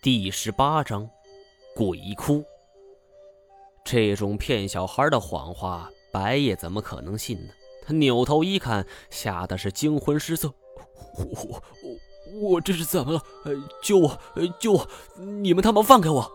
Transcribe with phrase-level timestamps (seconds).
[0.00, 1.10] 第十八章，
[1.74, 2.44] 鬼哭。
[3.84, 7.52] 这种骗小孩的谎话，白夜怎么可能信呢？
[7.84, 10.54] 他扭头一看，吓得是惊魂失色。
[11.16, 11.62] 我我
[12.50, 13.20] 我这是怎么了？
[13.82, 14.20] 救我！
[14.60, 14.88] 救我！
[15.16, 16.30] 你们他妈放开我！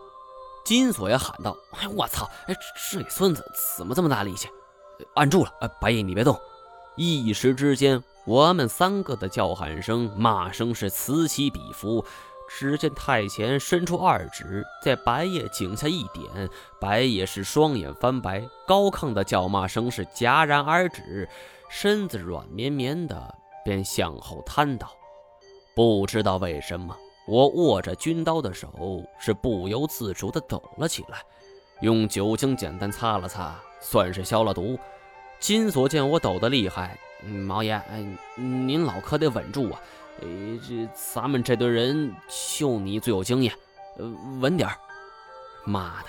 [0.66, 2.30] 金锁也喊道：“哎，我操！
[2.46, 3.42] 哎，是你孙子，
[3.78, 4.46] 怎么这么大力气？
[5.14, 5.50] 按住了！
[5.62, 6.38] 哎，白夜你别动！”
[6.96, 12.04] 一时之间，我们三个的叫喊声、骂声是此起彼伏。
[12.48, 16.48] 只见太前伸出二指，在白夜颈下一点，
[16.80, 21.28] 白夜是双眼翻白，高亢的叫骂声是戛然而止，
[21.68, 23.34] 身子软绵绵的
[23.64, 24.90] 便向后瘫倒。
[25.74, 28.70] 不知道为什么，我握着军刀的手
[29.18, 31.18] 是不由自主的抖了起来，
[31.80, 34.78] 用酒精简单擦了擦，算是消了毒。
[35.40, 37.82] 金锁见我抖得厉害，毛爷，
[38.36, 39.80] 您老可得稳住啊！
[40.22, 40.26] 哎，
[40.66, 42.14] 这咱们这堆人
[42.58, 43.52] 就你最有经验，
[43.98, 44.76] 呃，稳点儿。
[45.64, 46.08] 妈的，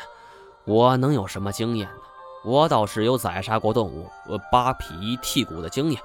[0.66, 2.02] 我能有什么经验呢？
[2.44, 4.08] 我倒是有宰杀过动物、
[4.52, 6.02] 扒皮剔骨的经验。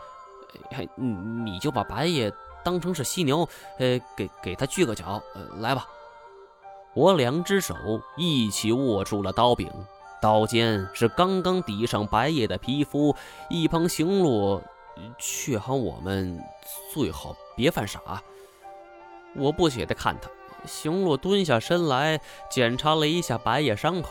[0.70, 1.06] 哎，你
[1.50, 2.32] 你就把白夜
[2.64, 3.46] 当成是犀牛，
[3.78, 5.22] 呃，给给他锯个脚，
[5.58, 5.86] 来吧。
[6.94, 7.74] 我两只手
[8.16, 9.70] 一起握住了刀柄，
[10.20, 13.14] 刀尖是刚刚抵上白夜的皮肤，
[13.48, 14.62] 一旁行路。
[15.18, 16.42] 去喊我们
[16.92, 18.22] 最好别犯傻。
[19.36, 20.28] 我不解地看他，
[20.66, 22.20] 行洛蹲下身来
[22.50, 24.10] 检查了一下白夜伤口，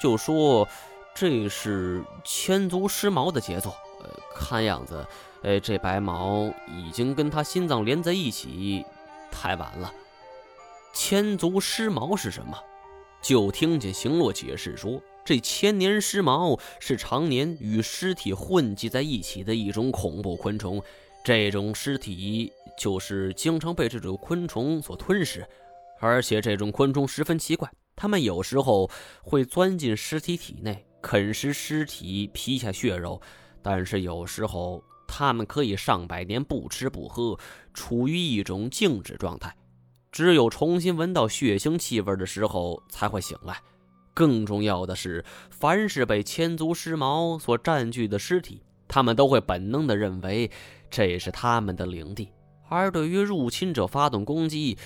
[0.00, 0.68] 就说
[1.14, 3.74] ：“这是千足尸毛的杰作。
[4.02, 5.04] 呃，看样子，
[5.42, 8.84] 呃，这白毛已经跟他心脏连在一起，
[9.30, 9.92] 太晚了。
[10.92, 12.56] 千足尸毛是什么？”
[13.20, 15.00] 就听见行洛解释说。
[15.28, 20.82] 这千年尸毛是常年与尸体混迹在一起的一种恐怖昆虫，
[21.22, 25.46] 这种尸体就是经常被这种昆虫所吞噬，
[26.00, 28.90] 而且这种昆虫十分奇怪，它们有时候
[29.22, 33.20] 会钻进尸体体内啃食尸体皮下血肉，
[33.60, 37.38] 但是有时候它们可以上百年不吃不喝，
[37.74, 39.54] 处于一种静止状态，
[40.10, 43.60] 只有重新闻到血腥气味的时候才会醒来。
[44.18, 50.50] 更重要的是，凡是被千足尸毛所占据的尸体，他们都会本能地认为
[50.90, 52.32] 这是他们的领地。
[52.68, 54.76] 而对于入侵者发动攻击，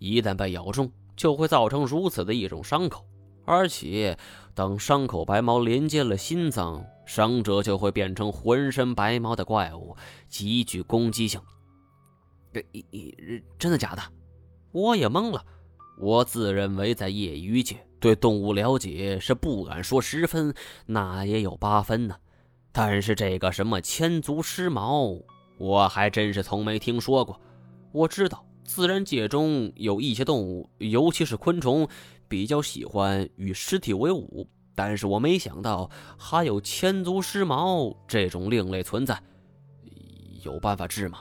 [0.00, 3.06] 一旦被咬中，就会造成如此的一种伤口。
[3.44, 4.18] 而且，
[4.52, 9.96] 当伤口白毛连接了心脏，伤者就会变成浑身白毛的怪物，
[10.28, 11.40] 极具攻击性。
[12.52, 12.66] 这，
[13.60, 14.02] 真的假的？
[14.72, 15.44] 我也懵了。
[16.00, 17.86] 我自认为在业余界。
[18.02, 20.52] 对动物了解是不敢说十分，
[20.86, 22.16] 那也有八分呢。
[22.72, 25.16] 但是这个什么千足尸毛，
[25.56, 27.40] 我还真是从没听说过。
[27.92, 31.86] 我知道自然界中有一些动物，尤其是昆虫，
[32.26, 35.88] 比较喜欢与尸体为伍，但是我没想到
[36.18, 39.22] 还有千足尸毛这种另类存在。
[40.42, 41.20] 有办法治吗？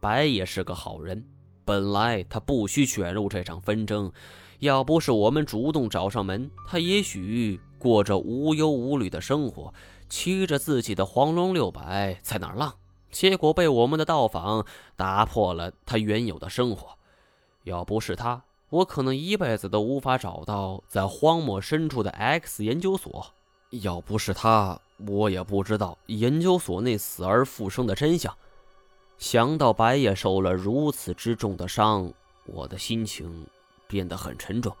[0.00, 1.22] 白也是个好人，
[1.66, 4.10] 本来他不需卷入这场纷争。
[4.62, 9.74] 要不是我们主动找上门，他也许过着无忧无虑的生活，
[10.08, 12.72] 骑着自己的黄龙六百在那儿浪。
[13.10, 14.64] 结果被我们的到访
[14.94, 16.96] 打破了他原有的生活。
[17.64, 23.26] 要不是他，我可能一辈子都无法找到在荒漠深处的 X 研究所。
[23.70, 28.32] 要不是他，我也不知道研究所内死而复生的真相。
[29.18, 32.12] 想到白夜受了如此之重的伤，
[32.46, 33.44] 我的心情。
[33.92, 34.74] 变得很沉重。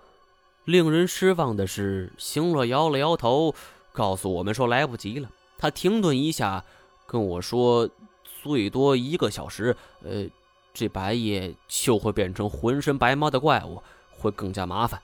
[0.64, 3.54] 令人失望的是，行洛摇了摇头，
[3.92, 5.30] 告诉我们说来不及了。
[5.58, 6.64] 他停顿一下，
[7.06, 7.88] 跟我说
[8.42, 10.24] ：“最多一个小时，呃，
[10.72, 15.00] 这白夜就会变成浑身白毛的怪物，会更加麻烦。”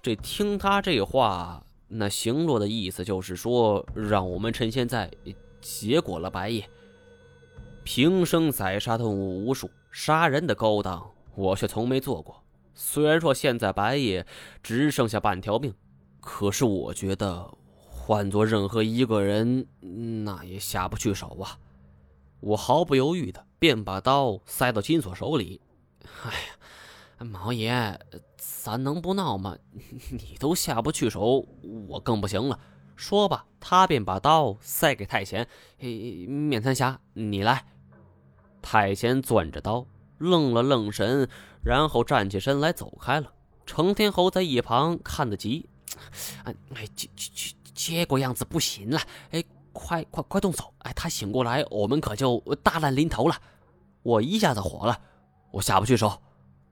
[0.00, 5.10] 这听他这话，那行洛的意思就是说，让我们趁现在
[5.60, 6.68] 结果了白夜。
[7.82, 12.40] 平生宰杀动物无数，杀人的勾当我却从没做过。
[12.80, 14.24] 虽然说现在白爷
[14.62, 15.74] 只剩下半条命，
[16.20, 17.52] 可是我觉得
[17.88, 19.66] 换做任何一个人，
[20.24, 21.58] 那也下不去手啊！
[22.38, 25.60] 我毫不犹豫的便把刀塞到金锁手里。
[26.22, 26.30] 哎
[27.18, 27.98] 呀，毛爷，
[28.36, 29.58] 咱能不闹吗？
[30.10, 31.44] 你都下不去手，
[31.88, 32.60] 我更不行了。
[32.94, 35.48] 说吧，他便把刀塞给太贤。
[35.80, 37.66] 面瘫侠，你来。
[38.62, 39.84] 太贤攥着刀。
[40.18, 41.28] 愣了愣神，
[41.62, 43.32] 然后站起身来走开了。
[43.66, 45.68] 程天侯在一旁看得急，
[46.44, 46.54] 哎，
[46.94, 49.00] 结结结果样子不行了，
[49.30, 50.72] 哎，快快快动手！
[50.78, 53.36] 哎，他醒过来，我们可就大难临头了。
[54.02, 54.98] 我一下子火了，
[55.50, 56.22] 我下不去手。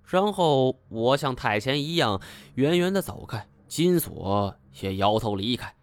[0.04, 2.20] 然后我像太前一样
[2.54, 5.74] 远远的走开，金锁也摇头离开。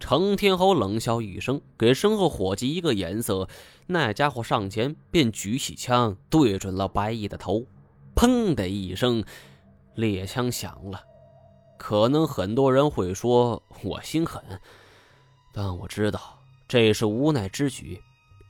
[0.00, 3.48] 程天侯冷笑一声，给身后伙计一个眼色，
[3.86, 7.64] 那家伙上前便举起枪对准了白毅的头，
[8.14, 9.24] 砰的一声，
[9.94, 11.00] 猎枪响了。
[11.76, 14.42] 可能很多人会说我心狠，
[15.52, 18.00] 但我知道这是无奈之举。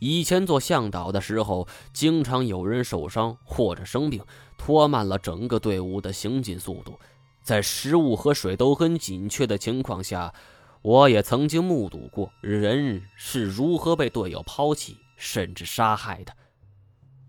[0.01, 4.23] 以前做向导的时候，经常有人受伤或者生病，
[4.59, 6.99] 拖慢了整个队伍的行进速度。
[7.43, 10.33] 在食物和水都很紧缺的情况下，
[10.83, 16.33] 我也曾经目睹过人是如何被队友抛弃甚至杀害的。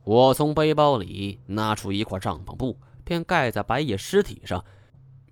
[0.06, 4.64] 我从背包里拿出一块帐篷布，便盖在白野尸体上，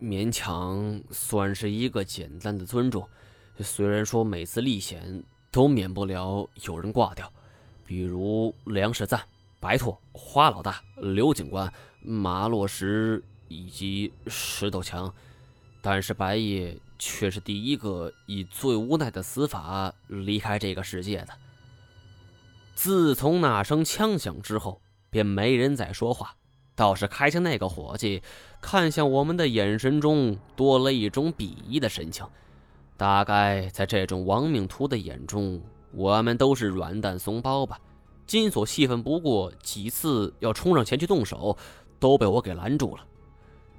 [0.01, 3.07] 勉强算是一个简单的尊重。
[3.59, 5.23] 虽然说每次历险。
[5.53, 7.31] 都免不了有人挂掉，
[7.85, 9.21] 比如梁世赞、
[9.59, 11.71] 白兔、花老大、刘警官、
[12.01, 15.13] 马洛石以及石头强，
[15.79, 21.27] 但是白夜却是第一个以最无奈的死法离开这个世界的。
[22.73, 26.35] 自从那声枪响之后，便没人再说话，
[26.75, 28.21] 倒是开枪那个伙计
[28.61, 32.25] 看向我们的眼神中多了一种鄙夷的神情。
[32.97, 35.61] 大概在这种亡命徒的眼中，
[35.91, 37.79] 我们都是软蛋怂包吧。
[38.25, 41.57] 金锁气愤不过，几次要冲上前去动手，
[41.99, 43.03] 都被我给拦住了。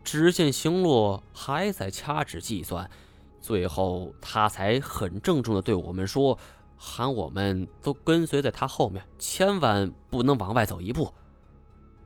[0.03, 2.89] 只见行洛还在掐指计算，
[3.41, 6.39] 最后他才很郑重地对我们说
[6.77, 11.13] ：“喊我们都跟随在他后面，千万不能往外走一步。”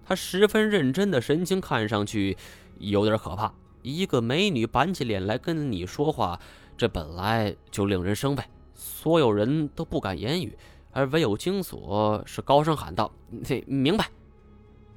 [0.05, 2.37] 他十分认真的神情看上去
[2.79, 3.53] 有点可怕。
[3.83, 6.39] 一个美女板起脸来跟你说话。
[6.77, 10.57] 这本来就令人生畏，所有人都不敢言语，
[10.93, 13.11] 而唯有金锁是高声喊道
[13.45, 14.09] ：“这明白。”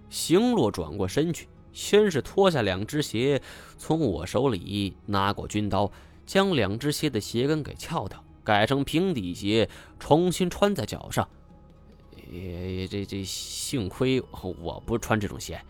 [0.08, 3.42] 行洛转过身去，先是脱下两只鞋，
[3.80, 5.92] 从我手里拿过军刀，
[6.24, 11.26] 将两只鞋的鞋跟给撬掉，改成平底鞋，重新穿在脚上。
[12.30, 15.62] 也这这幸亏我不穿这种鞋。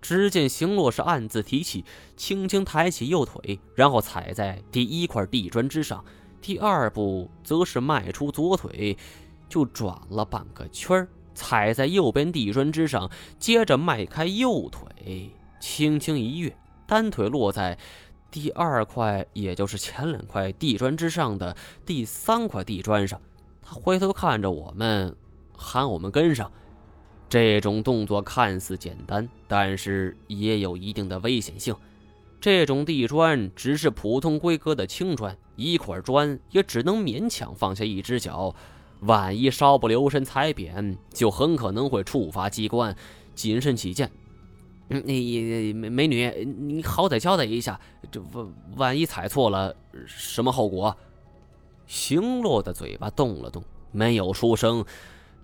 [0.00, 1.84] 只见行洛是暗自提起，
[2.16, 5.98] 轻轻抬起右腿，然后踩在第一块地砖之上；
[6.40, 8.96] 第二步则是迈出左腿，
[9.48, 11.04] 就转了半个圈
[11.34, 13.10] 踩在右边地砖之上，
[13.40, 17.76] 接着迈开右腿，轻轻一跃，单腿落在
[18.32, 23.20] 第二块，也就是前两块地砖之上的第三块地砖上。
[23.62, 25.14] 他回头看着我们，
[25.54, 26.50] 喊我们跟上。
[27.28, 31.76] 这种动作看似简单，但是也有一定的危险性。
[32.40, 38.54] 这种地砖只是普通规格的青砖，一块砖也只能勉强放下一只脚，
[39.00, 42.96] 万一稍不留神踩扁，就很可能会触发机关。
[43.34, 44.10] 谨慎起见，
[44.92, 47.80] 嗯，你美美女，你好歹交代一下，
[48.10, 49.74] 这万万一踩错了，
[50.06, 50.94] 什么后果？
[51.86, 54.84] 行洛的嘴巴动了动，没有出声，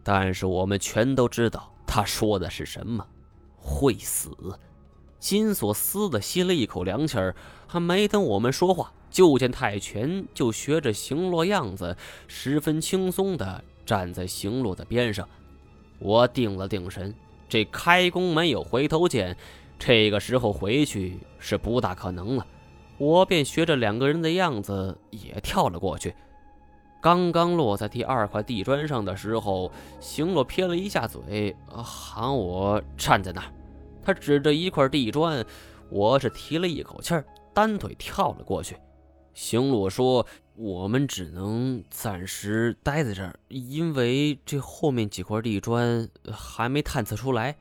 [0.02, 1.72] 但是我们全都知道。
[1.86, 3.06] 他说的是什么？
[3.56, 4.30] 会死！
[5.18, 7.34] 金锁嘶的吸了一口凉气儿，
[7.66, 11.96] 还没等我们说话，就见泰拳就学着行洛样子，
[12.26, 15.26] 十分轻松的站在行洛的边上。
[15.98, 17.14] 我定了定神，
[17.48, 19.36] 这开弓没有回头箭，
[19.78, 22.46] 这个时候回去是不大可能了。
[22.98, 26.14] 我便学着两个人的样子，也跳了过去。
[27.00, 29.70] 刚刚落在第二块地砖上的时候，
[30.00, 33.52] 行洛撇了一下嘴，喊我站在那儿。
[34.02, 35.44] 他指着一块地砖，
[35.90, 38.76] 我是提了一口气儿，单腿跳了过去。
[39.32, 40.26] 行洛说
[40.60, 47.56] ：“我们只能暂时待在这儿，因为这后面几块地砖还没探测出来。”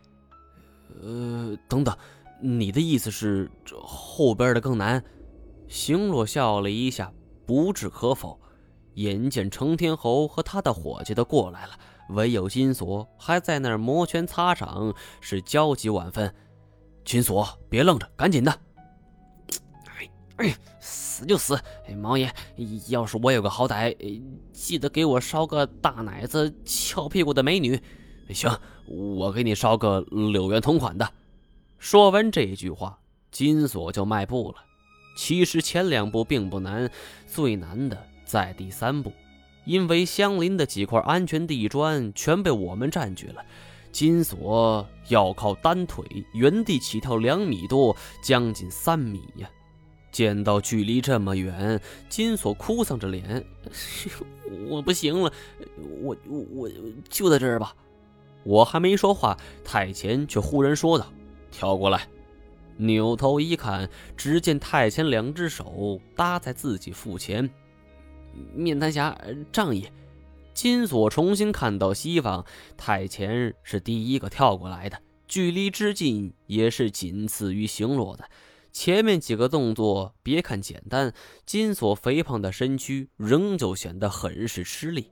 [1.04, 1.96] 呃，等等，
[2.42, 5.04] 你的意思是这后边的更难？
[5.68, 7.14] 行洛笑了一下，
[7.46, 8.40] 不置可否。
[8.96, 11.74] 眼见程天侯和他的伙计都过来了，
[12.10, 16.34] 唯有金锁还在那儿摩拳擦掌，是焦急万分。
[17.06, 18.60] 金锁，别愣着，赶紧的！
[20.38, 21.56] 哎，死就死！
[21.88, 22.32] 哎毛爷，
[22.90, 23.96] 要是我有个好歹，
[24.54, 27.82] 记得给我捎个大奶子、翘屁股的美女。
[28.30, 28.50] 行，
[28.86, 31.10] 我给你捎个柳园同款的。
[31.80, 33.00] 说完这一句话，
[33.32, 34.58] 金锁就迈步了。
[35.16, 36.92] 其实前两步并不难，
[37.26, 37.98] 最难的。
[38.24, 39.14] 在第三步，
[39.66, 43.42] 因为相邻的几块安全地砖全被我们占据了，
[43.92, 49.50] 金锁要靠单腿原地起跳两米多，将近三米呀！
[50.12, 53.46] 见到距离这么远，金锁哭丧着脸
[54.70, 55.32] ：“我不行了，
[56.02, 56.70] 我我我
[57.10, 57.76] 就在这儿吧。”
[58.44, 61.12] 我还没说话，太前却忽然说道
[61.52, 62.08] ：“跳过来。
[62.78, 67.50] 扭头一看，只见太前两只手搭在自己腹前。
[68.54, 69.18] 面瘫侠，
[69.52, 69.90] 仗义。
[70.54, 72.46] 金锁重新看到西方，
[72.78, 74.98] 太前是第一个跳过来的，
[75.28, 78.30] 距离之近也是仅次于行罗的。
[78.72, 81.14] 前面几个动作别看简单，
[81.46, 85.10] 金锁肥胖的身躯仍旧显得很是吃力，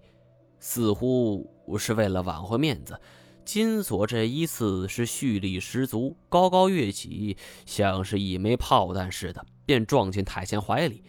[0.59, 2.99] 似乎是为了挽回面子。
[3.43, 11.03] 金锁这一次是蓄力十足，高高跃起，像是一枚炮弹似的，便撞进太前怀里。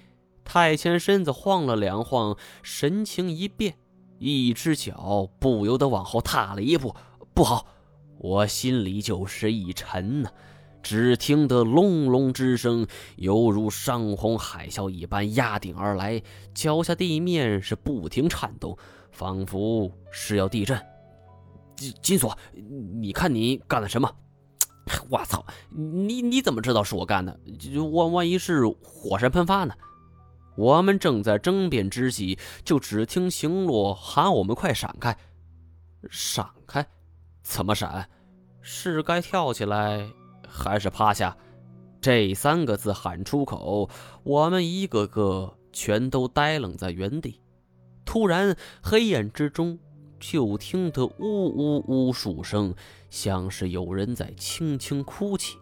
[0.44, 3.76] 太前身子晃了两晃，神情一变。
[4.18, 6.94] 一只脚不由得往后踏了一步，
[7.34, 7.66] 不好！
[8.18, 10.30] 我心里就是一沉呐。
[10.86, 16.22] 只听得隆隆之声，犹如山洪海啸一般压顶而来，
[16.54, 18.78] 脚下地面是不停颤动，
[19.10, 20.80] 仿佛是要地震。
[22.00, 22.38] 金锁，
[23.00, 24.08] 你看你干了什么？
[25.10, 25.44] 我操！
[25.70, 27.36] 你你怎么知道是我干的？
[27.90, 29.74] 万万一是火山喷发呢？
[30.56, 35.18] 我们正在争辩之际，就只听行洛喊我们快闪开！
[36.08, 36.86] 闪开？
[37.42, 38.08] 怎么闪？
[38.62, 40.08] 是该跳起来，
[40.56, 41.36] 还是趴下？
[42.00, 43.90] 这三个字喊出口，
[44.22, 47.40] 我们一个个全都呆愣在原地。
[48.04, 49.78] 突然，黑暗之中
[50.18, 52.74] 就听得呜呜呜数声，
[53.10, 55.56] 像是有人在轻轻哭泣，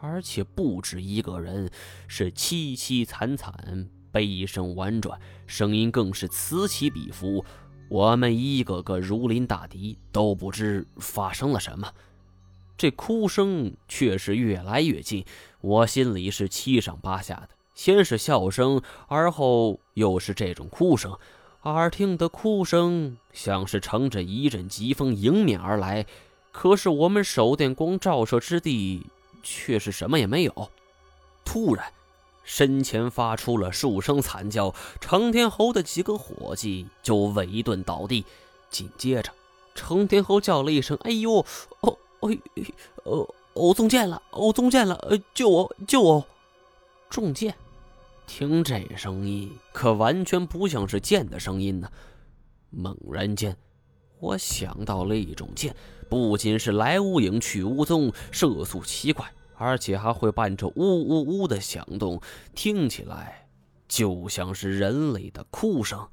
[0.00, 1.70] 而且不止一个人，
[2.08, 3.88] 是凄凄惨惨。
[4.10, 7.42] 悲声婉转，声音更是此起彼伏。
[7.88, 11.90] 我们一个个如临大敌，都不知发生了什么。
[12.76, 15.24] 这哭声却是越来越近，
[15.60, 17.50] 我心里是七上八下的。
[17.74, 21.16] 先是笑声，而后又是这种哭声。
[21.62, 26.06] 耳听的哭声像是乘着一阵疾风迎面而来，
[26.50, 29.06] 可是我们手电光照射之地，
[29.42, 30.70] 却是什么也没有。
[31.44, 31.92] 突然。
[32.44, 38.24] 身前发出了数声惨叫，程天侯的几个伙计就围顿倒地。
[38.68, 39.30] 紧接着，
[39.76, 41.46] 程天侯叫了一声：“哎呦，
[41.80, 42.38] 哦，哎，
[43.04, 46.26] 呃，我中箭了，我中箭了，呃，救我，救我！”
[47.10, 47.54] 中箭，
[48.26, 51.90] 听这声音可完全不像是箭的声音呢。
[52.70, 53.56] 猛然间，
[54.18, 55.76] 我想到了一种箭，
[56.08, 59.30] 不仅是来无影去无踪，射速奇快。
[59.54, 62.20] 而且还会伴着呜呜呜的响动，
[62.52, 63.46] 听起来
[63.86, 66.08] 就像是人类的哭声。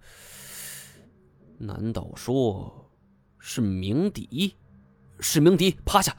[1.57, 2.91] 难道说
[3.39, 4.53] 是鸣笛？
[5.19, 5.77] 是鸣笛！
[5.85, 6.15] 趴下！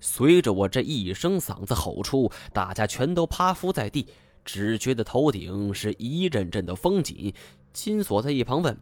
[0.00, 4.06] 随着我这一声嗓子吼出，大家全都趴伏在地，
[4.44, 7.32] 只觉得头顶是一阵阵的风紧。
[7.72, 8.76] 金锁在一旁问：“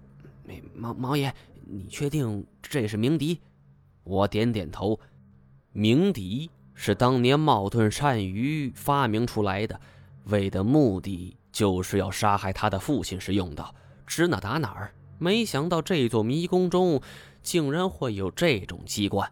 [0.75, 1.35] 毛毛爷，
[1.67, 3.41] 你确定这是鸣笛？”
[4.05, 4.99] 我点点头。
[5.73, 6.51] 鸣笛。
[6.83, 9.79] 是当年冒顿单于发明出来的，
[10.25, 13.75] 为的目的就是要杀害他的父亲时用的，
[14.07, 14.95] 指哪打哪儿。
[15.19, 17.03] 没想到这座迷宫中
[17.43, 19.31] 竟然会有这种机关。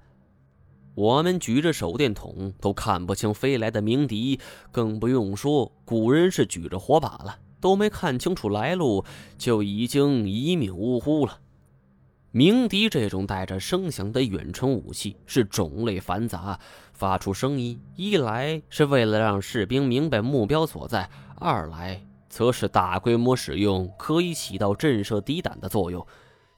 [0.98, 4.40] 我们举着手电筒都看不清飞来的鸣笛，
[4.72, 9.04] 更不用说古人是举着火把了，都没看清楚来路，
[9.38, 11.38] 就已经一命呜呼了。
[12.32, 16.58] 鸣笛这种带着声响的远程武器是种类繁杂，
[16.92, 26.04] 发出声音一来是为了让士兵明白目标所在，二来则是大规模使用可以起到震慑敌胆的作用。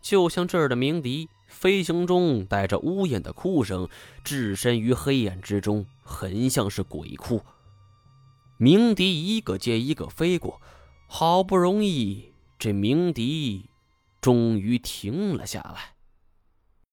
[0.00, 3.88] 就像这儿的鸣笛，飞行中带着呜咽的哭声，
[4.24, 7.42] 置身于黑暗之中，很像是鬼哭。
[8.58, 10.60] 鸣笛一个接一个飞过，
[11.06, 13.66] 好不容易这鸣笛。
[14.20, 15.94] 终于停了下来。